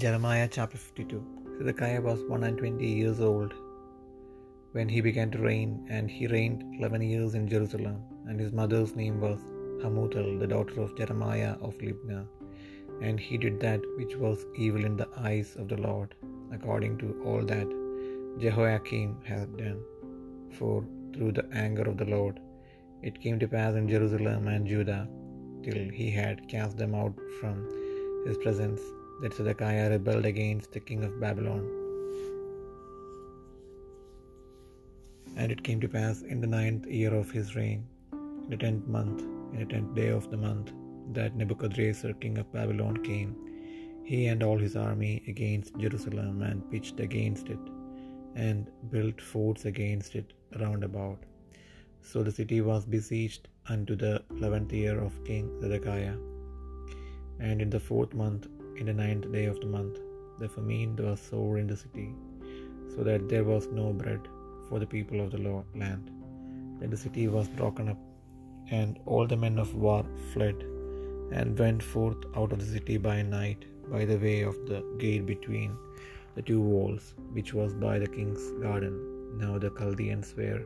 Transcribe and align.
Jeremiah 0.00 0.48
chapter 0.50 0.78
52 0.78 1.18
Zedekiah 1.56 2.00
was 2.04 2.20
one 2.26 2.44
and 2.46 2.56
twenty 2.60 2.90
years 2.98 3.18
old 3.20 3.50
when 4.76 4.88
he 4.88 5.00
began 5.06 5.30
to 5.32 5.40
reign, 5.46 5.72
and 5.90 6.10
he 6.10 6.26
reigned 6.34 6.62
eleven 6.78 7.02
years 7.02 7.34
in 7.38 7.46
Jerusalem. 7.46 7.98
And 8.26 8.40
his 8.40 8.52
mother's 8.60 8.92
name 9.00 9.20
was 9.24 9.40
Hamutal, 9.82 10.28
the 10.42 10.48
daughter 10.52 10.80
of 10.84 10.96
Jeremiah 11.00 11.52
of 11.66 11.76
Libnah. 11.86 12.24
And 13.02 13.20
he 13.26 13.36
did 13.42 13.60
that 13.66 13.82
which 13.98 14.14
was 14.16 14.46
evil 14.66 14.86
in 14.90 14.96
the 14.96 15.10
eyes 15.30 15.50
of 15.56 15.68
the 15.72 15.80
Lord, 15.88 16.14
according 16.56 16.96
to 17.02 17.10
all 17.26 17.44
that 17.52 17.76
Jehoiakim 18.44 19.12
had 19.32 19.58
done. 19.58 19.82
For 20.56 20.74
through 21.12 21.32
the 21.40 21.46
anger 21.66 21.86
of 21.92 21.98
the 21.98 22.10
Lord 22.16 22.40
it 23.10 23.22
came 23.26 23.38
to 23.44 23.52
pass 23.58 23.74
in 23.82 23.92
Jerusalem 23.94 24.48
and 24.54 24.72
Judah, 24.74 25.04
till 25.66 25.84
he 26.00 26.10
had 26.22 26.48
cast 26.56 26.76
them 26.82 26.94
out 27.02 27.16
from 27.40 27.56
his 28.26 28.38
presence, 28.46 28.82
that 29.22 29.34
Zedekiah 29.34 29.90
rebelled 29.90 30.26
against 30.26 30.72
the 30.72 30.80
king 30.80 31.04
of 31.04 31.20
Babylon. 31.20 31.64
And 35.36 35.50
it 35.50 35.62
came 35.64 35.80
to 35.80 35.88
pass 35.88 36.22
in 36.22 36.40
the 36.40 36.46
ninth 36.46 36.86
year 36.86 37.14
of 37.14 37.30
his 37.30 37.56
reign, 37.56 37.86
in 38.12 38.50
the 38.50 38.56
tenth 38.56 38.86
month, 38.86 39.22
in 39.52 39.60
the 39.60 39.66
tenth 39.66 39.94
day 39.94 40.08
of 40.08 40.30
the 40.30 40.36
month, 40.36 40.72
that 41.12 41.36
Nebuchadrezzar 41.36 42.12
king 42.14 42.36
of 42.38 42.52
Babylon 42.52 42.96
came, 43.02 43.34
he 44.04 44.26
and 44.26 44.42
all 44.42 44.58
his 44.58 44.76
army, 44.76 45.22
against 45.28 45.78
Jerusalem, 45.78 46.42
and 46.42 46.68
pitched 46.70 47.00
against 47.00 47.48
it, 47.48 47.58
and 48.34 48.70
built 48.90 49.20
forts 49.20 49.64
against 49.64 50.16
it 50.16 50.32
round 50.60 50.84
about. 50.84 51.18
So 52.02 52.22
the 52.22 52.32
city 52.32 52.60
was 52.60 52.84
besieged 52.84 53.48
unto 53.68 53.94
the 53.94 54.22
eleventh 54.30 54.72
year 54.72 55.00
of 55.00 55.24
King 55.24 55.60
Zedekiah. 55.60 56.16
And 57.38 57.62
in 57.62 57.70
the 57.70 57.80
fourth 57.80 58.12
month, 58.12 58.48
in 58.78 58.86
the 58.86 58.98
ninth 59.02 59.30
day 59.36 59.44
of 59.52 59.60
the 59.60 59.66
month, 59.66 59.98
the 60.40 60.48
famine 60.48 60.96
was 60.96 61.20
sore 61.20 61.58
in 61.58 61.66
the 61.66 61.76
city, 61.76 62.08
so 62.92 63.02
that 63.08 63.28
there 63.28 63.44
was 63.44 63.66
no 63.80 63.92
bread 63.92 64.22
for 64.68 64.78
the 64.78 64.86
people 64.94 65.20
of 65.24 65.30
the 65.34 65.42
land. 65.82 66.10
Then 66.78 66.90
the 66.90 66.96
city 66.96 67.28
was 67.36 67.48
broken 67.60 67.88
up, 67.92 68.02
and 68.70 68.98
all 69.06 69.26
the 69.26 69.36
men 69.36 69.58
of 69.64 69.74
war 69.74 70.04
fled, 70.32 70.58
and 71.38 71.58
went 71.58 71.82
forth 71.82 72.22
out 72.36 72.52
of 72.52 72.60
the 72.62 72.70
city 72.76 72.96
by 73.10 73.18
night 73.22 73.62
by 73.94 74.04
the 74.10 74.20
way 74.26 74.38
of 74.50 74.56
the 74.70 74.80
gate 74.98 75.26
between 75.26 75.70
the 76.36 76.42
two 76.42 76.60
walls, 76.60 77.14
which 77.36 77.52
was 77.58 77.72
by 77.86 77.98
the 77.98 78.12
king's 78.16 78.44
garden. 78.66 78.94
Now 79.42 79.58
the 79.58 79.70
Chaldeans 79.78 80.34
were 80.40 80.62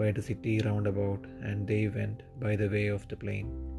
by 0.00 0.10
the 0.12 0.22
city 0.22 0.54
round 0.66 0.86
about, 0.86 1.22
and 1.48 1.66
they 1.66 1.88
went 1.88 2.20
by 2.44 2.56
the 2.56 2.68
way 2.68 2.86
of 2.88 3.06
the 3.08 3.16
plain. 3.16 3.73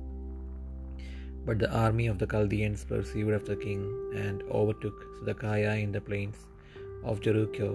But 1.48 1.60
the 1.60 1.72
army 1.86 2.08
of 2.08 2.18
the 2.20 2.28
Chaldeans 2.34 2.84
pursued 2.92 3.34
after 3.38 3.54
the 3.56 3.64
king, 3.66 3.82
and 4.24 4.44
overtook 4.60 4.98
Zedekiah 5.18 5.76
in 5.84 5.92
the 5.96 6.02
plains 6.08 6.40
of 7.10 7.22
Jericho, 7.26 7.68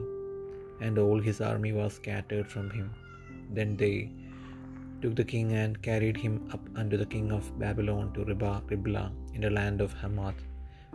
and 0.84 0.98
all 1.02 1.20
his 1.28 1.40
army 1.50 1.72
was 1.72 1.92
scattered 2.00 2.48
from 2.54 2.70
him. 2.70 2.88
Then 3.58 3.76
they 3.82 3.96
took 5.02 5.14
the 5.20 5.28
king 5.32 5.52
and 5.62 5.80
carried 5.88 6.16
him 6.16 6.34
up 6.54 6.64
unto 6.80 6.96
the 7.02 7.10
king 7.14 7.28
of 7.36 7.44
Babylon 7.58 8.12
to 8.14 8.24
Riblah 8.24 9.12
in 9.34 9.40
the 9.46 9.50
land 9.58 9.80
of 9.80 9.92
Hamath, 10.00 10.40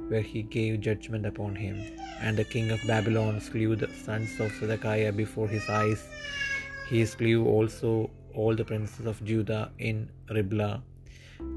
where 0.09 0.25
he 0.31 0.41
gave 0.57 0.81
judgment 0.87 1.25
upon 1.31 1.55
him. 1.55 1.77
And 2.19 2.37
the 2.37 2.49
king 2.55 2.71
of 2.71 2.85
Babylon 2.91 3.39
slew 3.47 3.75
the 3.75 3.89
sons 4.05 4.39
of 4.39 4.51
Zedekiah 4.59 5.13
before 5.13 5.47
his 5.47 5.69
eyes. 5.69 6.03
He 6.89 7.05
slew 7.05 7.39
also 7.55 8.09
all 8.33 8.53
the 8.53 8.65
princes 8.65 9.05
of 9.05 9.23
Judah 9.23 9.71
in 9.79 10.09
Riblah. 10.29 10.83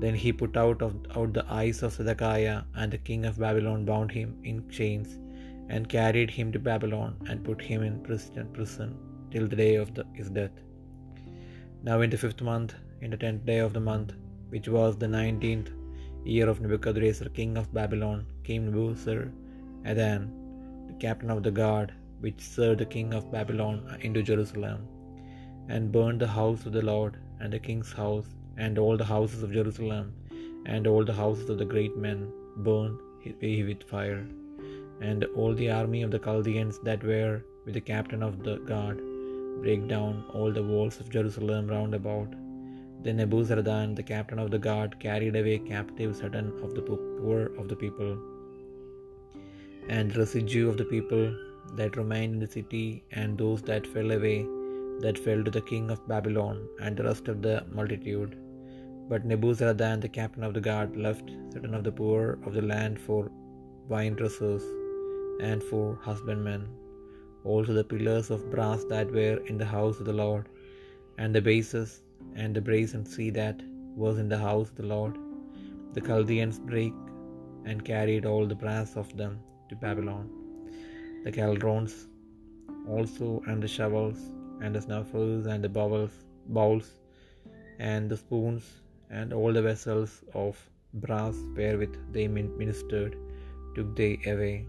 Then 0.02 0.14
he 0.14 0.32
put 0.32 0.56
out 0.56 0.80
of 0.86 0.94
out 1.16 1.32
the 1.32 1.44
eyes 1.58 1.82
of 1.82 1.92
Zedekiah, 1.92 2.62
and 2.74 2.92
the 2.92 2.98
king 3.08 3.24
of 3.24 3.38
Babylon 3.38 3.84
bound 3.90 4.10
him 4.18 4.30
in 4.50 4.68
chains, 4.68 5.18
and 5.68 5.88
carried 5.88 6.30
him 6.30 6.52
to 6.52 6.60
Babylon, 6.70 7.16
and 7.28 7.44
put 7.48 7.60
him 7.70 7.82
in 7.82 8.00
prison, 8.06 8.48
prison 8.58 8.90
till 9.32 9.46
the 9.46 9.60
day 9.64 9.74
of 9.76 9.94
the, 9.96 10.04
his 10.18 10.30
death. 10.38 10.56
Now 11.88 12.00
in 12.00 12.10
the 12.10 12.18
fifth 12.24 12.42
month, 12.50 12.74
in 13.02 13.10
the 13.10 13.20
tenth 13.24 13.44
day 13.50 13.58
of 13.66 13.72
the 13.72 13.84
month, 13.90 14.12
which 14.54 14.68
was 14.76 14.96
the 14.96 15.08
nineteenth 15.08 15.70
year 16.24 16.48
of 16.48 16.60
Nebuchadrezzar 16.60 17.28
king 17.28 17.56
of 17.60 17.72
Babylon, 17.78 18.26
came 18.48 18.64
Nebuzaradan, 18.66 20.22
the 20.88 20.94
captain 21.06 21.30
of 21.30 21.42
the 21.42 21.54
guard, 21.60 21.92
which 22.20 22.40
served 22.40 22.80
the 22.80 22.86
king 22.86 23.14
of 23.18 23.30
Babylon, 23.36 23.76
into 24.00 24.22
Jerusalem, 24.30 24.80
and 25.68 25.92
burned 25.92 26.20
the 26.20 26.26
house 26.40 26.64
of 26.66 26.72
the 26.72 26.86
Lord, 26.92 27.14
and 27.40 27.52
the 27.52 27.58
king's 27.68 27.92
house, 27.92 28.30
and 28.64 28.78
all 28.82 28.96
the 29.02 29.10
houses 29.14 29.42
of 29.46 29.56
Jerusalem, 29.58 30.06
and 30.74 30.86
all 30.92 31.04
the 31.10 31.18
houses 31.22 31.48
of 31.52 31.58
the 31.62 31.70
great 31.74 31.96
men 32.06 32.20
burned 32.68 32.98
with 33.68 33.82
fire. 33.92 34.24
And 35.08 35.24
all 35.40 35.54
the 35.58 35.70
army 35.70 36.02
of 36.02 36.10
the 36.14 36.24
Chaldeans 36.26 36.78
that 36.88 37.04
were 37.10 37.36
with 37.64 37.74
the 37.78 37.86
captain 37.92 38.22
of 38.28 38.42
the 38.46 38.56
guard 38.70 38.98
brake 39.62 39.86
down 39.92 40.14
all 40.36 40.50
the 40.56 40.66
walls 40.70 40.96
of 41.00 41.10
Jerusalem 41.14 41.68
round 41.74 41.94
about. 41.98 42.30
Then 43.04 43.18
Nebuzaradan, 43.18 43.94
the 43.98 44.08
captain 44.14 44.40
of 44.44 44.50
the 44.54 44.62
guard, 44.66 44.98
carried 45.04 45.36
away 45.40 45.58
captive 45.74 46.16
certain 46.20 46.48
of 46.64 46.74
the 46.76 46.82
poor 46.82 47.40
of 47.60 47.68
the 47.68 47.78
people, 47.84 48.12
and 49.96 50.10
the 50.10 50.18
residue 50.22 50.68
of 50.72 50.76
the 50.80 50.90
people 50.94 51.24
that 51.78 51.96
remained 52.02 52.34
in 52.34 52.40
the 52.44 52.52
city, 52.58 52.86
and 53.20 53.38
those 53.42 53.62
that 53.70 53.92
fell 53.94 54.10
away, 54.18 54.38
that 55.04 55.22
fell 55.24 55.42
to 55.46 55.54
the 55.58 55.66
king 55.72 55.86
of 55.94 56.06
Babylon, 56.12 56.56
and 56.82 56.96
the 56.96 57.08
rest 57.10 57.28
of 57.32 57.40
the 57.46 57.56
multitude. 57.78 58.32
But 59.10 59.26
Nebuzaradan, 59.26 60.00
the 60.02 60.08
captain 60.16 60.44
of 60.46 60.52
the 60.54 60.60
guard, 60.60 60.96
left 61.04 61.30
certain 61.52 61.74
of 61.76 61.84
the 61.84 61.92
poor 62.00 62.38
of 62.46 62.52
the 62.56 62.66
land 62.72 63.00
for 63.06 63.20
vine 63.92 64.14
dressers 64.18 64.64
and 65.48 65.62
for 65.70 65.86
husbandmen. 66.06 66.62
Also 67.50 67.72
the 67.78 67.84
pillars 67.92 68.28
of 68.34 68.50
brass 68.54 68.84
that 68.92 69.10
were 69.18 69.38
in 69.50 69.56
the 69.62 69.70
house 69.76 69.98
of 70.00 70.06
the 70.10 70.18
Lord, 70.24 70.46
and 71.20 71.34
the 71.34 71.44
bases 71.50 71.90
and 72.40 72.54
the 72.54 72.64
brazen 72.68 73.04
sea 73.12 73.30
that 73.38 73.62
was 74.02 74.18
in 74.22 74.28
the 74.32 74.42
house 74.46 74.68
of 74.70 74.76
the 74.80 74.90
Lord, 74.94 75.14
the 75.94 76.02
Chaldeans 76.08 76.58
brake 76.70 76.98
and 77.64 77.88
carried 77.92 78.26
all 78.30 78.46
the 78.52 78.60
brass 78.64 78.90
of 79.02 79.08
them 79.20 79.40
to 79.70 79.76
Babylon. 79.84 80.26
The 81.24 81.32
caldrons 81.38 81.94
also, 82.96 83.28
and 83.46 83.62
the 83.62 83.72
shovels, 83.76 84.20
and 84.62 84.74
the 84.76 84.82
snuffers, 84.86 85.46
and 85.46 85.64
the 85.64 85.72
bowls, 85.78 86.12
bowls, 86.58 86.90
and 87.78 88.10
the 88.12 88.18
spoons, 88.24 88.64
and 89.10 89.32
all 89.32 89.52
the 89.52 89.62
vessels 89.62 90.22
of 90.34 90.56
brass 90.94 91.36
wherewith 91.56 91.96
they 92.12 92.26
ministered, 92.28 93.16
took 93.74 93.96
they 93.96 94.18
away, 94.26 94.66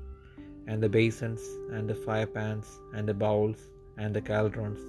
and 0.68 0.84
the 0.84 0.90
basins, 0.90 1.42
and 1.74 1.90
the 1.90 2.00
firepans, 2.06 2.68
and 2.94 3.08
the 3.08 3.14
bowls, 3.14 3.60
and 3.98 4.16
the 4.16 4.22
caldrons, 4.22 4.82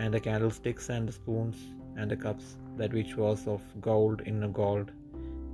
and 0.00 0.12
the 0.14 0.20
candlesticks, 0.20 0.88
and 0.88 1.08
the 1.08 1.12
spoons, 1.12 1.58
and 1.96 2.10
the 2.10 2.16
cups, 2.16 2.56
that 2.78 2.92
which 2.98 3.16
was 3.16 3.46
of 3.46 3.62
gold 3.80 4.20
in 4.30 4.40
gold, 4.52 4.90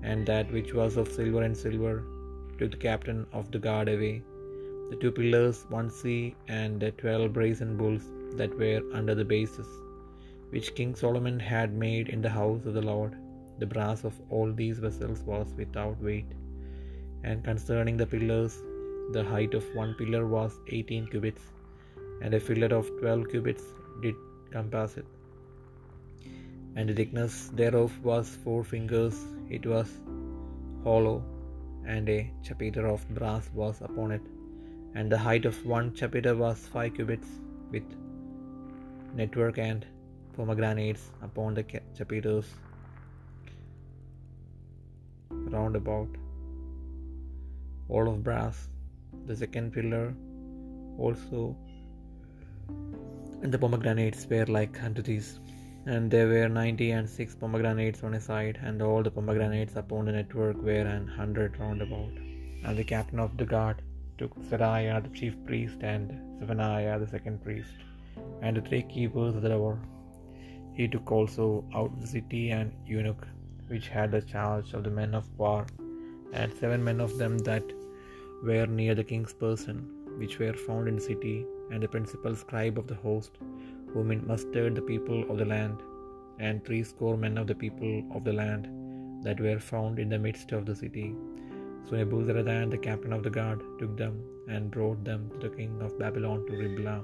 and 0.02 0.26
that 0.26 0.50
which 0.56 0.72
was 0.72 0.96
of 0.96 1.08
silver 1.18 1.42
in 1.48 1.54
silver, 1.54 1.96
took 2.58 2.70
the 2.70 2.82
captain 2.88 3.26
of 3.32 3.50
the 3.50 3.58
guard 3.58 3.88
away. 3.88 4.22
The 4.90 4.96
two 4.96 5.12
pillars, 5.12 5.66
one 5.68 5.90
sea, 5.90 6.34
and 6.48 6.80
the 6.80 6.92
twelve 7.02 7.32
brazen 7.36 7.76
bulls 7.76 8.04
that 8.38 8.56
were 8.60 8.80
under 8.98 9.14
the 9.14 9.24
bases, 9.24 9.68
which 10.50 10.74
King 10.74 10.94
Solomon 10.94 11.38
had 11.38 11.72
made 11.74 12.08
in 12.08 12.22
the 12.22 12.36
house 12.40 12.64
of 12.64 12.74
the 12.74 12.82
Lord. 12.82 13.14
The 13.58 13.66
brass 13.66 14.04
of 14.04 14.14
all 14.30 14.52
these 14.52 14.78
vessels 14.78 15.20
was 15.22 15.52
without 15.60 16.00
weight. 16.08 16.30
And 17.24 17.42
concerning 17.42 17.96
the 17.96 18.06
pillars, 18.06 18.56
the 19.12 19.24
height 19.24 19.54
of 19.54 19.64
one 19.74 19.94
pillar 19.98 20.26
was 20.26 20.52
eighteen 20.68 21.06
cubits, 21.12 21.42
and 22.22 22.34
a 22.34 22.40
fillet 22.40 22.70
of 22.80 22.90
twelve 23.00 23.28
cubits 23.32 23.64
did 24.02 24.14
compass 24.52 24.96
it. 24.96 25.06
And 26.76 26.88
the 26.88 26.94
thickness 26.94 27.50
thereof 27.60 27.92
was 28.04 28.28
four 28.44 28.62
fingers, 28.62 29.16
it 29.50 29.66
was 29.66 29.90
hollow, 30.84 31.24
and 31.84 32.08
a 32.08 32.30
chapiter 32.46 32.86
of 32.86 33.08
brass 33.18 33.50
was 33.52 33.80
upon 33.80 34.12
it. 34.12 34.22
And 34.94 35.10
the 35.12 35.18
height 35.18 35.44
of 35.44 35.56
one 35.66 35.94
chapiter 35.94 36.34
was 36.36 36.58
five 36.74 36.94
cubits, 36.94 37.28
with 37.72 37.88
network 39.14 39.58
and 39.58 39.84
pomegranates 40.38 41.04
upon 41.28 41.54
the 41.58 41.64
chapiters 41.98 42.48
round 45.56 45.76
about, 45.82 46.08
all 47.88 48.08
of 48.12 48.22
brass. 48.28 48.56
The 49.26 49.36
second 49.42 49.72
pillar 49.74 50.06
also, 51.06 51.40
and 53.42 53.52
the 53.54 53.60
pomegranates 53.66 54.26
were 54.30 54.46
like 54.58 54.82
unto 54.88 55.02
these. 55.10 55.30
And 55.92 56.10
there 56.14 56.28
were 56.28 56.48
ninety 56.48 56.86
and 56.94 57.08
six 57.08 57.34
pomegranates 57.42 58.02
on 58.06 58.14
a 58.14 58.20
side, 58.20 58.56
and 58.62 58.82
all 58.86 59.02
the 59.02 59.10
pomegranates 59.10 59.76
upon 59.82 60.04
the 60.06 60.12
network 60.12 60.58
were 60.70 60.86
an 60.94 61.06
hundred 61.18 61.58
round 61.60 61.80
about. 61.84 62.14
And 62.64 62.76
the 62.80 62.84
captain 62.84 63.20
of 63.26 63.36
the 63.42 63.46
guard 63.52 63.78
took 64.18 64.34
Seraiah 64.48 64.98
the 65.04 65.12
chief 65.18 65.36
priest, 65.46 65.78
and 65.92 66.10
Zephaniah 66.40 66.98
the 66.98 67.06
second 67.14 67.42
priest, 67.44 67.70
and 68.42 68.58
the 68.58 68.64
three 68.68 68.82
keepers 68.82 69.34
of 69.34 69.42
the 69.46 69.54
door. 69.54 69.78
He 70.78 70.86
took 70.92 71.10
also 71.18 71.46
out 71.78 71.92
the 72.00 72.10
city 72.16 72.44
and 72.56 72.70
eunuch, 72.90 73.24
which 73.70 73.88
had 73.96 74.10
the 74.12 74.22
charge 74.32 74.68
of 74.76 74.82
the 74.84 74.96
men 74.98 75.12
of 75.18 75.26
war, 75.42 75.62
and 76.38 76.58
seven 76.60 76.82
men 76.88 77.00
of 77.06 77.12
them 77.20 77.34
that 77.48 77.66
were 78.48 78.66
near 78.80 78.94
the 78.98 79.08
king's 79.12 79.34
person, 79.44 79.76
which 80.20 80.36
were 80.40 80.64
found 80.66 80.86
in 80.90 80.96
the 80.98 81.06
city, 81.10 81.38
and 81.70 81.82
the 81.82 81.92
principal 81.96 82.36
scribe 82.42 82.78
of 82.82 82.86
the 82.90 83.00
host, 83.06 83.32
who 83.90 84.04
mustered 84.30 84.74
the 84.76 84.86
people 84.92 85.20
of 85.30 85.38
the 85.42 85.50
land, 85.54 85.78
and 86.46 86.64
threescore 86.64 87.18
men 87.24 87.36
of 87.42 87.48
the 87.50 87.60
people 87.64 87.94
of 88.16 88.22
the 88.28 88.36
land 88.42 88.64
that 89.26 89.44
were 89.46 89.60
found 89.72 89.98
in 90.04 90.10
the 90.14 90.24
midst 90.26 90.50
of 90.58 90.64
the 90.68 90.78
city. 90.84 91.08
So 91.86 91.92
Nebuzaradan, 91.96 92.66
the 92.70 92.84
captain 92.88 93.14
of 93.18 93.24
the 93.24 93.36
guard, 93.38 93.60
took 93.80 93.94
them 94.04 94.16
and 94.54 94.74
brought 94.76 95.00
them 95.10 95.22
to 95.30 95.38
the 95.48 95.54
king 95.60 95.74
of 95.86 95.98
Babylon 96.02 96.40
to 96.46 96.54
Riblah. 96.62 97.00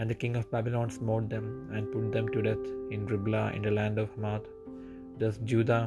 And 0.00 0.08
the 0.10 0.20
king 0.22 0.34
of 0.40 0.50
Babylon 0.52 0.90
smote 0.98 1.28
them 1.32 1.46
and 1.74 1.92
put 1.94 2.10
them 2.14 2.28
to 2.34 2.42
death 2.46 2.66
in 2.94 3.06
Riblah 3.12 3.48
in 3.56 3.62
the 3.66 3.72
land 3.78 3.98
of 4.02 4.12
Hamath. 4.14 4.46
Thus 5.20 5.38
Judah 5.50 5.82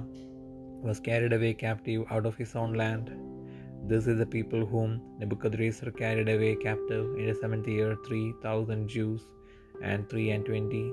was 0.88 1.00
carried 1.07 1.33
away 1.38 1.54
captive 1.65 2.01
out 2.15 2.27
of 2.30 2.36
his 2.42 2.51
own 2.62 2.74
land. 2.81 3.07
This 3.92 4.06
is 4.12 4.18
the 4.19 4.30
people 4.36 4.65
whom 4.74 4.92
Nebuchadrezzar 5.19 5.92
carried 6.01 6.30
away 6.36 6.51
captive 6.68 7.06
in 7.18 7.25
the 7.30 7.36
seventh 7.42 7.68
year, 7.75 7.89
three 8.07 8.27
thousand 8.45 8.88
Jews 8.95 9.21
and 9.81 10.07
three 10.12 10.30
and 10.36 10.45
twenty. 10.50 10.86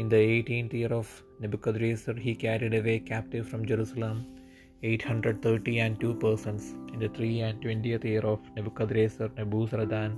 In 0.00 0.08
the 0.12 0.20
eighteenth 0.34 0.74
year 0.80 0.92
of 1.00 1.08
Nebuchadrezzar, 1.40 2.16
he 2.26 2.34
carried 2.46 2.74
away 2.80 2.98
captive 3.12 3.48
from 3.48 3.64
Jerusalem 3.72 4.18
eight 4.88 5.02
hundred 5.10 5.36
thirty 5.46 5.76
and 5.84 5.98
two 6.02 6.14
persons. 6.26 6.64
In 6.92 6.98
the 7.04 7.08
three 7.18 7.36
and 7.46 7.62
twentieth 7.62 8.04
year 8.12 8.24
of 8.34 8.40
Nebuchadrezzar, 8.56 9.28
Nebuzaradan, 9.40 10.12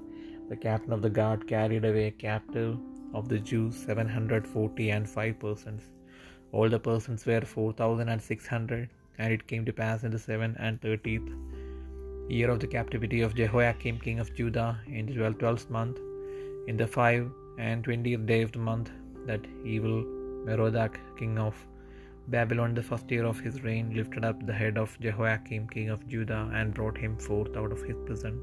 the 0.50 0.60
captain 0.68 0.92
of 0.92 1.02
the 1.08 1.14
guard, 1.18 1.48
carried 1.56 1.84
away 1.90 2.08
captive 2.28 2.78
of 3.14 3.28
the 3.32 3.40
Jews 3.50 3.74
seven 3.88 4.08
hundred 4.16 4.46
forty 4.54 4.90
and 4.90 5.08
five 5.18 5.36
persons. 5.48 5.82
All 6.52 6.68
the 6.68 6.86
persons 6.90 7.26
were 7.26 7.44
four 7.56 7.72
thousand 7.82 8.08
and 8.10 8.30
six 8.30 8.46
hundred. 8.46 8.88
And 9.22 9.34
it 9.34 9.42
came 9.48 9.64
to 9.66 9.72
pass 9.78 10.04
in 10.06 10.12
the 10.12 10.18
seventh 10.18 10.56
and 10.66 10.80
thirtieth 10.84 11.26
year 12.34 12.48
of 12.52 12.60
the 12.62 12.68
captivity 12.74 13.18
of 13.24 13.34
Jehoiachin 13.40 13.98
king 14.04 14.18
of 14.22 14.30
Judah, 14.38 14.68
in 14.98 15.04
the 15.08 15.30
twelfth 15.40 15.68
month, 15.76 15.98
in 16.68 16.78
the 16.78 16.86
five 16.86 17.26
and 17.58 17.84
twentieth 17.84 18.24
day 18.30 18.40
of 18.46 18.52
the 18.52 18.62
month, 18.68 18.88
that 19.26 19.44
evil 19.74 19.98
Merodach 20.46 20.96
king 21.18 21.36
of 21.46 21.54
Babylon, 22.28 22.72
the 22.78 22.86
first 22.90 23.10
year 23.10 23.26
of 23.32 23.40
his 23.40 23.62
reign, 23.62 23.92
lifted 23.98 24.24
up 24.24 24.46
the 24.46 24.58
head 24.62 24.78
of 24.84 24.96
Jehoiachin 25.06 25.68
king 25.74 25.90
of 25.90 26.08
Judah, 26.14 26.42
and 26.54 26.72
brought 26.72 26.96
him 26.96 27.18
forth 27.28 27.54
out 27.62 27.72
of 27.78 27.82
his 27.82 28.00
prison, 28.06 28.40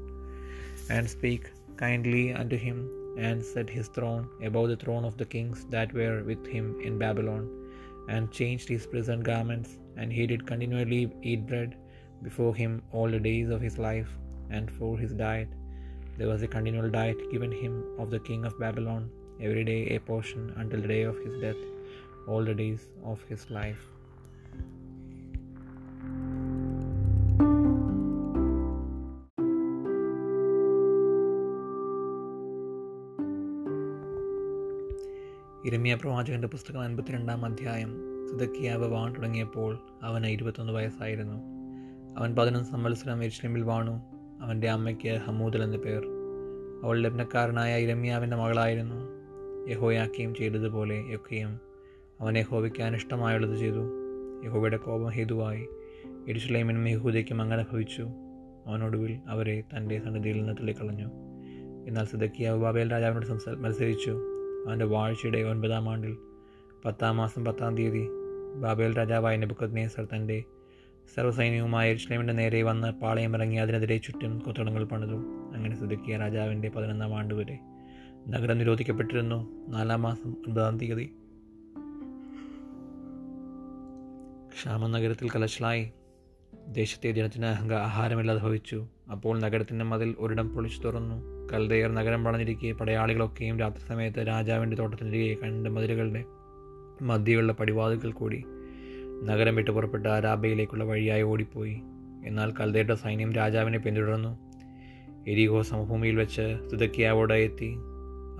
and 0.90 1.10
spake 1.16 1.50
kindly 1.82 2.24
unto 2.40 2.58
him, 2.66 2.78
and 3.26 3.44
set 3.52 3.68
his 3.76 3.88
throne 3.96 4.24
above 4.48 4.68
the 4.70 4.80
throne 4.82 5.04
of 5.08 5.16
the 5.20 5.30
kings 5.34 5.60
that 5.74 5.96
were 5.98 6.16
with 6.30 6.44
him 6.54 6.66
in 6.88 7.02
Babylon, 7.04 7.44
and 8.14 8.36
changed 8.38 8.68
his 8.74 8.86
prison 8.92 9.20
garments, 9.30 9.70
and 9.98 10.12
he 10.16 10.24
did 10.30 10.48
continually 10.50 11.02
eat 11.30 11.42
bread 11.52 11.72
before 12.26 12.52
him 12.62 12.72
all 12.92 13.10
the 13.14 13.24
days 13.30 13.50
of 13.56 13.64
his 13.66 13.78
life, 13.88 14.10
and 14.56 14.76
for 14.78 14.92
his 15.02 15.14
diet 15.24 15.50
there 16.16 16.30
was 16.32 16.44
a 16.46 16.52
continual 16.56 16.90
diet 17.00 17.20
given 17.34 17.52
him 17.62 17.74
of 18.02 18.10
the 18.14 18.24
king 18.28 18.44
of 18.48 18.60
Babylon, 18.64 19.04
every 19.46 19.64
day 19.72 19.82
a 19.96 20.00
portion 20.10 20.42
until 20.62 20.82
the 20.84 20.92
day 20.96 21.04
of 21.12 21.18
his 21.26 21.36
death, 21.46 21.62
all 22.30 22.44
the 22.50 22.58
days 22.64 22.82
of 23.12 23.20
his 23.30 23.44
life. 23.58 23.82
ഇരമ്യ 35.68 35.94
പ്രവാചകന്റെ 35.94 36.48
പുസ്തകം 36.48 36.80
അൻപത്തിരണ്ടാം 36.80 37.44
അധ്യായം. 37.44 38.02
സിദക്കിയാവ് 38.30 38.88
warn 38.88 39.12
തുടങ്ങിയപ്പോൾ 39.12 39.78
അവന് 40.02 40.26
ഇരുപത്തൊന്ന് 40.26 40.72
വയസ്സായിരുന്നു. 40.72 41.36
അവൻ 42.18 42.36
പതിനൊന്ന് 42.36 42.68
സംവത്സരം 42.68 43.22
എരിശ്ലിമിൽ 43.22 43.62
വാണു. 43.62 44.02
അവന്റെ 44.40 44.68
അമ്മയ്ക്ക് 44.68 45.16
ഹമൂദൽ 45.16 45.62
എന്ന 45.62 45.76
പേർ. 45.76 46.02
അവൾ 46.84 47.00
ലബ്നക്കാരനായ 47.00 47.82
ഇരമ്യാവിന്റെ 47.82 48.36
മകളായിരുന്നു. 48.36 48.94
യഹോയാക്കിയും 49.70 50.34
ചെയ്തതുപോലെ 50.34 51.04
യൊക്കെയും 51.10 51.60
അവൻ 52.20 52.38
യഹോവയ്ക്ക് 52.38 52.82
അനിഷ്ടമായുള്ളത് 52.82 53.56
ചെയ്തു. 53.56 53.90
യഹോവയുടെ 54.44 54.76
കോപം 54.76 55.08
ഹേതുവായി. 55.08 55.66
എരിശ്ലൈമിനും 56.28 56.88
യഹൂദയ്ക്കും 56.88 57.42
അങ്ങനെ 57.42 57.66
ഭവിച്ചു. 57.72 58.08
അവനൊടുവിൽ 58.66 59.18
അവരെ 59.28 59.62
തന്റെ 59.76 59.98
സന്നിധിയിൽ 59.98 60.38
നിന്ന് 60.38 60.52
തള്ളിക്കളഞ്ഞു 60.52 61.08
എന്നാൽ 61.88 62.04
സിദക്കിയാവ് 62.04 62.62
ബാബേൽ 62.62 62.92
രാജാവിനോട് 62.92 63.26
സംസാ 63.26 63.52
മത്സരിച്ചു. 63.52 64.37
അവന്റെ 64.66 64.84
വാഴ്ചയുടെ 64.84 65.38
ഒൻപതാം 65.38 65.88
ആണ്ടിൽ 65.88 66.16
പത്താം 66.84 67.16
മാസം 67.16 67.44
പത്താം 67.44 67.76
തീയതി 67.76 68.08
ബാബേൽ 68.56 68.98
രാജാവായ 68.98 69.36
നെബുക്കദ്നേസർ 69.36 70.08
തന്റെ 70.16 70.44
സർവസൈന്യവുമായ 71.14 71.92
ഇസ്ലാമിന്റെ 71.92 72.32
നേരെ 72.32 72.62
വന്ന് 72.62 73.00
പാളയമിറങ്ങി 73.00 73.56
അതിനെതിരെ 73.56 73.96
ചുറ്റും 73.96 74.38
കൊത്തളങ്ങൾ 74.38 74.84
പണിതു. 74.84 75.16
അങ്ങനെ 75.54 75.76
സുതുക്കിയ 75.76 76.16
രാജാവിന്റെ 76.16 76.68
പതിനൊന്നാം 76.68 77.14
ആണ്ട് 77.14 77.34
വരെ 77.34 77.58
നഗരം 78.28 78.58
നിരോധിക്കപ്പെട്ടിരുന്നു. 78.58 79.66
നാലാം 79.68 80.02
മാസം 80.02 80.36
ഒൻപതാം 80.48 80.78
തീയതി. 80.78 81.14
ക്ഷാമ 84.52 84.86
നഗരത്തിൽ 84.86 85.30
കലശലായി. 85.30 85.92
ദേശത്തെ 86.68 87.12
ജനത്തിന് 87.12 87.46
അഹങ്ക 87.46 87.72
ആഹാരമില്ലാതെ 87.72 88.40
ഭവിച്ചു. 88.40 88.86
അപ്പോൾ 89.12 89.40
നഗരത്തിന്റെ 89.40 89.84
മതിൽ 89.84 90.16
ഒരിടം 90.18 90.48
പൊളിച്ചു 90.48 90.80
തുറന്നു. 90.80 91.37
കൽദയർ 91.52 91.94
നഗരം 91.94 92.24
വളഞ്ഞിരിക്കെ 92.24 92.72
പടയാളികളൊക്കെയും 92.72 93.58
രാത്രി 93.58 93.80
സമയത്ത് 93.80 94.26
രാജാവിന്റെ 94.26 94.76
തോട്ടത്തിനിരികെ 94.76 95.34
കണ്ട് 95.34 95.70
മതിലുകളുടെ 95.70 96.24
മധ്യയുള്ള 97.02 97.52
പടിവാതിൽകൾ 97.52 98.12
കൂടി 98.12 98.44
നഗരം 99.24 99.56
വിട്ട് 99.56 99.70
പുറപ്പെട്ട് 99.70 100.08
അരാബയിലേക്കുള്ള 100.08 100.84
വഴിയായി 100.84 101.22
ഓടിപ്പോയി. 101.22 101.82
എന്നാൽ 102.24 102.52
കൽദയുടെ 102.60 102.94
സൈന്യം 102.94 103.32
രാജാവിനെ 103.32 103.78
പിന്തുടർന്നു. 103.78 104.38
എരിഹോ 105.30 105.62
സമഭൂമിയിൽ 105.62 106.16
വെച്ച് 106.16 106.58
സുതക്കിയാവോടെ 106.70 107.34
എത്തി. 107.34 107.74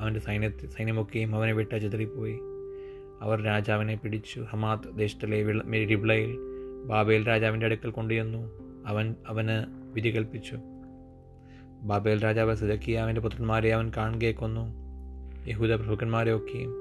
അവന്റെ 0.01 0.21
സൈന്യ 0.21 0.49
സൈന്യമൊക്കെയും 0.49 1.35
അവനെ 1.35 1.53
വിട്ട് 1.53 1.81
ചിതറിപ്പോയി. 1.81 2.39
അവർ 3.21 3.43
രാജാവിനെ 3.43 3.95
പിടിച്ചു. 3.97 4.41
ഹമാത്ത് 4.41 4.99
ദേശത്തിലെ 4.99 5.43
റിബ്ലയിൽ 5.87 6.39
ബാബേൽ 6.85 7.29
രാജാവിന്റെ 7.29 7.67
അടുക്കൽ 7.67 7.91
കൊണ്ടുചെന്നു. 7.91 8.51
അവൻ 8.87 9.15
അവന് 9.27 9.65
വിധി 9.95 10.17
കൽപ്പിച്ചു. 10.17 10.59
ബാബേൽ 11.83 12.25
രാജാവ് 12.25 12.57
സിദക്കിയാവിന്റെ 12.57 13.21
പുത്രന്മാരെ 13.21 13.75
അവൻ 13.75 13.93
കാണുകയെ 13.97 14.33
കൊന്നു. 14.33 14.75
യഹൂദ 15.49 15.73
പ്രഭുക്കന്മാരെ 15.73 16.37
ഒക്കെയും 16.37 16.75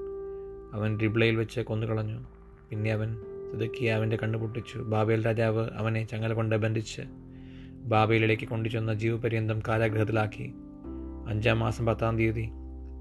അവൻ 0.74 1.00
റിബ്ലയിൽ 1.00 1.36
വെച്ച് 1.36 1.60
കൊന്നുകളഞ്ഞു. 1.60 2.24
പിന്നെ 2.70 2.92
അവൻ 2.92 3.16
സിദക്കിയാവിന്റെ 3.52 4.18
കണ്ണുപൊട്ടിച്ചു 4.22 4.78
ബാബേൽ 4.78 5.26
രാജാവ് 5.26 5.68
അവനെ 5.74 6.04
ചങ്ങല 6.04 6.32
കൊണ്ട് 6.32 6.56
ബന്ധിച്ച് 6.56 7.02
ബാബേലിലേക്ക് 7.84 8.48
കൊണ്ടുചെന്ന 8.48 8.94
ജീവപര്യന്തം 8.94 9.62
കാരാഗ്രഹത്തിലാക്കി 9.68 10.54
അഞ്ചാം 11.28 11.58
മാസം 11.58 11.86
പത്താം 11.86 12.18
തീയതി 12.18 12.48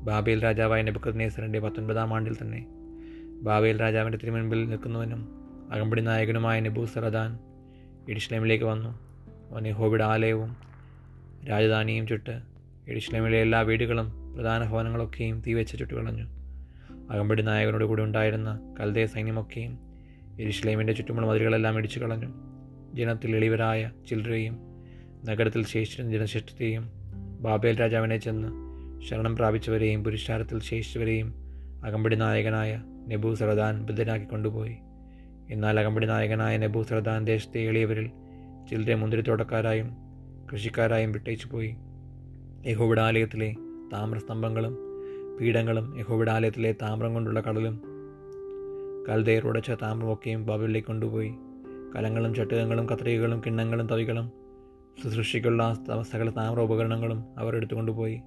ബാബേൽ 0.03 0.43
രാജാവായ 0.43 0.81
നെബുക്കദ്നേസറിന്റെ 0.81 1.59
പത്തൊൻപതാം 1.59 2.13
ആണ്ടിൽ 2.13 2.35
തന്നെ 2.41 2.67
ബാബേൽ 3.41 3.81
രാജാവിന്റെ 3.81 4.17
തിരുമുൻപിൽ 4.17 4.69
നിൽക്കുന്നവനും 4.69 5.27
അകമ്പടി 5.71 6.01
നായകനുമായ 6.01 6.59
നെബൂസറദാൻ 6.59 7.39
ഇഡിഷ്ലേമിലേക്ക് 8.09 8.65
വന്നു. 8.65 8.89
അവൻ 9.51 9.67
യഹോബിയുടെ 9.67 10.03
ആലയവും 10.03 10.67
രാജധാനിയും 11.49 12.07
ചുട്ട് 12.07 12.41
എഡിഷ്ലേമിലെ 12.87 13.37
എല്ലാ 13.37 13.61
വീടുകളും 13.61 14.33
പ്രധാന 14.35 14.69
ഭവനങ്ങളൊക്കെയും 14.69 15.41
തീവച്ച് 15.47 15.77
ചുട്ടുകളഞ്ഞു. 15.77 16.23
അകമ്പടി 17.11 17.41
നായകനോട് 17.41 17.85
കൂടി 17.85 18.03
ഉണ്ടായിരുന്ന 18.03 18.75
കൽദയ 18.79 19.05
സൈന്യമൊക്കെയും 19.05 19.79
എരിശ്ലേമിന്റെ 20.39 20.93
ചുറ്റുമുള്ള 20.93 21.27
മതിലുകളെല്ലാം 21.27 21.77
ഇടിച്ചു 21.77 21.99
കളഞ്ഞു. 21.99 22.33
ജനത്തിൽ 22.93 23.35
എളിവരായ 23.35 23.91
ചിലരെയും 24.09 24.57
നഗരത്തിൽ 25.25 25.65
ശേഷിച്ചിരുന്ന 25.65 26.11
ജനശിഷ്ടത്തെയും 26.11 26.89
ബാബേൽ 27.39 27.79
രാജാവിനെ 27.79 28.17
ചെന്ന് 28.17 28.47
ശരണം 29.07 29.35
പ്രാപിച്ചവരെയും 29.35 30.03
പുരുഷാരത്തിൽ 30.03 30.61
ശേഷിച്ചവരെയും 30.61 31.33
അകമ്പടി 31.85 32.15
നായകനായ 32.15 32.83
നെബു 33.07 33.35
സറദാൻ 33.35 33.85
ബുദ്ധനാക്കി 33.85 34.25
കൊണ്ടുപോയി. 34.25 34.75
എന്നാൽ 35.51 35.79
അകമ്പടി 35.79 36.05
നായകനായ 36.05 36.57
നെബു 36.57 36.83
സറദാൻ 36.83 37.25
ദേശത്തെ 37.25 37.61
എളിയവരിൽ 37.61 38.07
ചിലരെ 38.69 38.95
മുന്തിരിത്തോട്ടക്കാരായും 38.95 40.06
കൃഷിക്കാരായും 40.53 41.11
വിട്ടയച്ചു 41.11 41.47
പോയി. 41.47 41.75
യഹോബിയുടെ 42.65 43.01
ആലയത്തിലെ 43.01 43.55
താമ്രസ്തംഭങ്ങളും 43.93 44.77
പീഠങ്ങളും 45.41 45.99
യഹോബിയുടെ 45.99 46.31
ആലയത്തിലെ 46.31 46.71
താമ്രം 46.81 47.13
കൊണ്ടുള്ള 47.13 47.39
കടലും 47.41 47.81
കൽതയർ 49.09 49.47
ഉടച്ച 49.47 49.71
താമ്രമൊക്കെയും 49.71 50.45
ബാബിലേക്ക് 50.45 50.87
കൊണ്ടുപോയി. 50.87 51.31
കലങ്ങളും 51.95 52.35
ചട്ടുകങ്ങളും 52.35 52.89
കത്രികകളും 52.89 53.41
കിണ്ണങ്ങളും 53.45 53.87
തവികളും 53.87 54.31
ശുശ്രൂഷയ്ക്കുള്ള 55.03 55.77
സകല 56.11 56.29
താമ്ര 56.29 56.59
ഉപകരണങ്ങളും 56.59 57.23
അവർ 57.37 57.55
എടുത്തുകൊണ്ടുപോയി. 57.55 58.21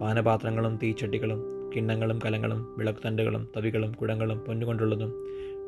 പാനപാത്രങ്ങളും 0.00 0.78
തീച്ചട്ടികളും 0.82 1.40
കിണ്ണങ്ങളും 1.76 2.18
കലങ്ങളും 2.24 2.74
വിളക്കുതണ്ടുകളും 2.78 3.48
തവികളും 3.56 3.92
കുടങ്ങളും 3.92 4.38
പൊന്നുകൊണ്ടുള്ളതും 4.38 5.12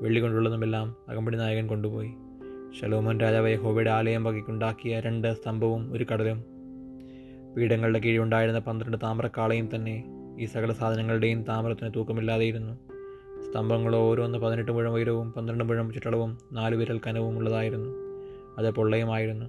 വെള്ളി 0.03 0.21
കൊണ്ടുള്ളതുമെല്ലാം 0.21 0.97
അകമ്പടി 1.09 1.37
നായകൻ 1.37 1.67
കൊണ്ടുപോയി. 1.67 2.13
ശലോമോൻ 2.79 3.21
രാജാവ് 3.21 3.51
യഹോവയുടെ 3.51 3.91
ആലയം 3.91 4.25
വകയ്ക്കുണ്ടാക്കിയ 4.25 5.01
രണ്ട് 5.01 5.35
സ്തംഭവും 5.35 5.93
ഒരു 5.93 6.07
കടലും. 6.13 6.45
പീഠങ്ങളുടെ 7.57 7.99
കീഴിലുണ്ടായിരുന്ന 7.99 8.59
പന്ത്രണ്ട് 8.59 8.97
താമ്രക്കാളയും 9.03 9.69
തന്നെ 9.75 10.05
ഈ 10.41 10.45
സകല 10.45 10.73
സാധനങ്ങളുടെയും 10.73 11.43
താമ്രത്തിന് 11.43 11.91
തൂക്കമില്ലാതെയിരുന്നു. 11.97 12.75
സ്തംഭങ്ങൾ 13.43 13.97
ഓരോന്ന് 13.97 14.39
പതിനെട്ട് 14.39 14.73
മുഴം 14.73 14.93
ഉയരവും 14.93 15.33
പന്ത്രണ്ട് 15.33 15.65
മുഴം 15.65 15.93
ചുറ്റളവും 15.93 16.39
നാല് 16.53 16.77
വിരൽ 16.77 17.01
കനവും 17.07 17.39
ഉള്ളതായിരുന്നു. 17.39 17.91
അത് 18.59 18.71
പൊള്ളയുമായിരുന്നു. 18.71 19.47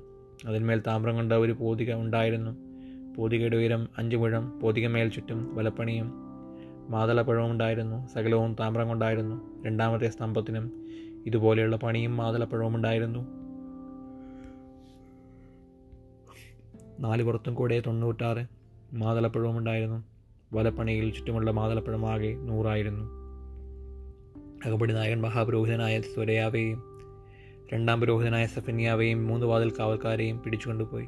അതിന്മേൽ 0.48 0.82
താമ്രം 0.88 1.16
കൊണ്ട് 1.16 1.36
ഒരു 1.36 1.52
പോതിക 1.52 1.94
ഉണ്ടായിരുന്നു. 1.94 2.58
പോതികയുടെ 3.16 3.58
ഉയരം 3.58 3.88
അഞ്ച് 3.98 4.16
മുഴം 4.16 4.60
പോതികമേൽ 4.60 5.10
ചുറ്റും 5.10 5.56
വലപ്പണിയും. 5.56 6.12
മാതളപ്പഴവും 6.90 7.52
ഉണ്ടായിരുന്നു. 7.52 8.08
സകലവും 8.08 8.56
താമ്രം 8.60 8.88
കൊണ്ടായിരുന്നു. 8.88 9.64
രണ്ടാമത്തെ 9.66 10.10
സ്തംഭത്തിനും 10.10 10.82
ഇതുപോലെയുള്ള 11.26 11.76
പണിയും 11.76 12.18
മാതളപ്പഴവും 12.18 12.76
ഉണ്ടായിരുന്നു. 12.76 13.20
നാല് 17.00 17.24
പുറത്തും 17.24 17.56
കൂടെ 17.56 17.84
തൊണ്ണൂറ്റാറ് 17.88 18.48
മാതളപ്പഴവും 18.94 19.58
ഉണ്ടായിരുന്നു. 19.58 20.04
വലപ്പണിയിൽ 20.54 21.14
ചുറ്റുമുള്ള 21.14 21.52
മാതളപ്പഴം 21.52 22.12
ആകെ 22.12 22.34
നൂറായിരുന്നു. 22.34 23.22
അകബടി 24.66 24.94
നായകൻ 24.94 25.22
മഹാപുരോഹിതനായ 25.22 26.02
സ്വരയാവെയും 26.02 26.84
രണ്ടാം 27.74 28.00
പുരോഹിതനായ 28.00 28.46
സഫന്യാവെയും 28.46 29.28
മൂന്ന് 29.28 29.46
വാതിൽ 29.46 29.72
കാവൽക്കാരെയും 29.80 30.42
പിടിച്ചുകൊണ്ടുപോയി. 30.42 31.08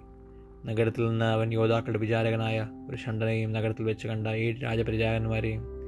നഗരത്തിൽ 0.66 1.10
നിന്ന് 1.10 1.26
അവൻ 1.26 1.54
യോദ്ധാക്കളുടെ 1.54 1.98
വിചാരകനായ 1.98 2.68
ഒരു 2.90 2.96
ഷണ്ടനെയും 2.96 3.54
നഗരത്തിൽ 3.54 3.84
വെച്ച് 3.84 4.08
കണ്ട 4.08 4.28
ഏഴ് 4.28 4.64
രാജപരിചാരന്മാരെയും 4.64 5.83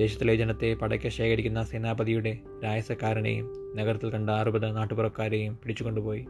ദേശത്തിലെ 0.00 0.36
ജനത്തെ 0.36 0.74
പടയ്ക്ക് 0.74 1.08
ശേഖരിക്കുന്ന 1.08 1.62
സേനാപതിയുടെ 1.62 2.38
രായസക്കാരനെയും 2.64 3.76
നഗരത്തിൽ 3.76 4.10
കണ്ട 4.10 4.30
അറുപത് 4.30 4.76
നാട്ടുപുറക്കാരെയും 4.76 5.58
പിടിച്ചുകൊണ്ടുപോയി. 5.62 6.26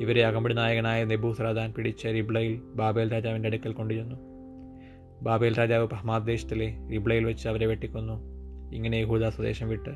ഇവരെ 0.00 0.24
അകമ്പടി 0.24 0.54
നായകനായ 0.54 1.04
നെബൂസ്രാദാൻ 1.04 1.72
പിടിച്ച 1.72 2.06
റിബ്ലയിൽ 2.06 2.60
ബാബേൽ 2.74 3.12
രാജാവിന്റെ 3.12 3.46
അടുക്കൽ 3.46 3.72
കൊണ്ടുചെന്നു. 3.72 4.16
ബാബേൽ 5.22 5.58
രാജാവ് 5.58 5.88
പഹ്മാദേശത്തിലെ 5.88 6.88
റിബ്ലയിൽ 6.92 7.24
വെച്ച് 7.24 7.48
അവരെ 7.48 7.66
വെട്ടിക്കൊന്നു. 7.66 8.16
ഇങ്ങനെ 8.74 8.96
യഹൂദ 8.96 9.28
സ്വദേശം 9.28 9.68
വിട്ട് 9.68 9.90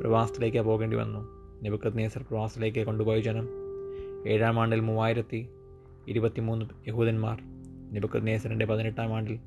പ്രവാസത്തിലേക്ക് 0.00 0.58
പോകേണ്ടി 0.58 0.96
വന്നു. 0.96 1.20
നെബുക്കത് 1.62 1.98
നേസർ 1.98 2.22
പ്രവാസത്തിലേക്ക് 2.22 2.86
കൊണ്ടുപോയ 2.86 3.20
ജനം 3.20 3.48
ഏഴാം 4.28 4.60
ആണ്ടിൽ 4.60 4.80
മൂവായിരത്തി 4.80 5.48
ഇരുപത്തിമൂന്ന് 6.08 6.88
യഹൂദന്മാർ 6.88 7.38
നെബുക്കത് 7.92 8.26
നേസറിന്റെ 8.26 8.66
പതിനെട്ടാം 8.66 9.16
ആണ്ടിൽ 9.16 9.38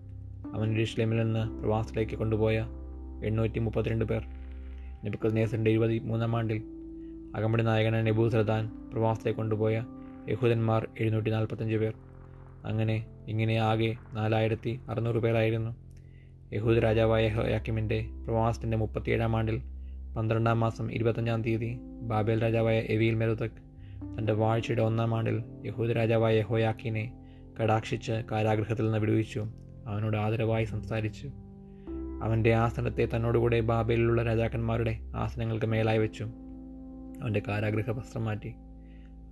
അവൻ 0.54 0.72
ഇരുഷ്ലേമിൽ 0.72 1.18
നിന്ന് 1.18 1.60
പ്രവാസത്തിലേക്ക് 1.62 2.16
കൊണ്ടുപോയ 2.16 2.66
എണ്ണൂറ്റി 3.26 3.60
മുപ്പത്തിരണ്ട് 3.60 4.06
പേർ. 4.06 4.26
നെബുക്കത് 5.04 5.38
നേസറിന്റെ 5.38 5.72
ഇരുപത്തി 5.72 6.00
മൂന്നാം 6.00 6.36
ആണ്ടിൽ 6.36 6.64
അകമ്പടി 7.36 7.64
നായകനായ 7.64 8.02
നെബൂസർദാൻ 8.02 8.72
പ്രവാസത്തെ 8.94 9.32
കൊണ്ടുപോയ 9.32 9.86
യഹൂദന്മാർ 10.30 10.88
എഴുന്നൂറ്റി 11.00 11.30
നാൽപ്പത്തഞ്ച് 11.30 11.76
പേർ. 11.76 11.94
അങ്ങനെ 12.66 13.06
ഇങ്ങനെ 13.28 13.56
ആകെ 13.56 13.96
നാലായിരത്തി 14.14 14.80
അറുന്നൂറ് 14.90 15.16
പേരായിരുന്നു. 15.16 15.76
യഹൂദ 16.54 16.80
രാജാവായ 16.80 17.36
യാക്കിമിന്റെ 17.50 18.06
പ്രവാസത്തിന്റെ 18.26 18.78
മുപ്പത്തിയേഴാം 18.78 19.36
ആണ്ടിൽ 19.36 19.62
പന്ത്രണ്ടാം 20.18 20.60
മാസം 20.60 20.92
ഇരുപത്തഞ്ചാം 20.92 21.42
തീയതി 21.42 21.80
ബാബേൽ 22.02 22.44
രാജാവായ 22.44 22.80
എവിയിൽ 22.80 23.16
മെരുതക് 23.16 23.66
തന്റെ 24.20 24.34
വാഴ്ചയുടെ 24.34 24.82
ഒന്നാം 24.82 25.16
ആണ്ടിൽ 25.16 25.44
യഹൂദ 25.66 25.92
രാജാവായ 25.92 26.42
ഹോയാക്കിനെ 26.42 27.14
കടാക്ഷിച്ച് 27.64 28.12
കാരാഗ്രഹത്തിൽ 28.32 28.84
നിന്ന് 28.84 28.98
വിടുവിച്ചു. 28.98 29.48
അവനോട് 29.88 30.18
ആദരവായി 30.18 30.64
സംസാരിച്ചു. 30.64 31.32
അവന്റെ 32.24 32.54
ആസനത്തെ 32.54 33.10
തന്നോടുകൂടെ 33.16 33.60
ബാബേലിലുള്ള 33.60 34.24
രാജാക്കന്മാരുടെ 34.24 35.00
ആസനങ്ങൾക്ക് 35.16 35.66
മേലായി 35.66 35.98
വെച്ചു. 35.98 36.24
അവന്റെ 37.22 37.42
കാരാഗ്രഹ 37.48 37.92
വസ്ത്രം 37.92 38.26
മാറ്റി. 38.26 38.54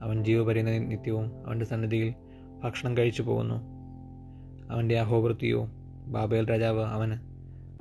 അവൻ 0.02 0.24
ജീവപര്യന്ത 0.24 0.70
നിത്യവും 0.70 1.32
അവന്റെ 1.46 1.66
സന്നിധിയിൽ 1.66 2.14
ഭക്ഷണം 2.64 2.98
കഴിച്ചു 2.98 3.22
പോകുന്നു. 3.22 3.56
അവന്റെ 4.72 5.00
അഹോവൃത്തിയോ 5.00 5.70
ബാബേൽ 6.08 6.50
രാജാവ് 6.50 6.82
അവന് 6.82 7.14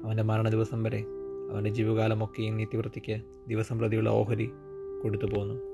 അവന്റെ 0.05 0.23
മരണ 0.23 0.49
ദിവസം 0.49 0.83
വരെ 0.83 1.05
അവന്റെ 1.52 1.71
ജീവകാലമൊക്കെയും 1.71 2.57
നിത്യവൃത്തിക്ക് 2.57 3.21
ദിവസം 3.49 3.79
പ്രതിയുള്ള 3.79 4.11
ഓഹരി 4.11 4.50
കൊടുത്തു 5.02 5.25
പോന്നു. 5.25 5.72